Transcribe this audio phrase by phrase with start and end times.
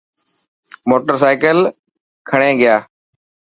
[0.89, 1.57] موٽر سائيڪل
[2.29, 2.75] کڻي گيا.